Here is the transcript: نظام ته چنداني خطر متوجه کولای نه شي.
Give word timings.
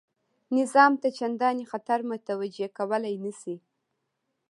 نظام 0.57 0.93
ته 1.01 1.07
چنداني 1.17 1.65
خطر 1.71 1.99
متوجه 2.11 2.67
کولای 2.77 3.15
نه 3.25 3.31
شي. 3.39 3.55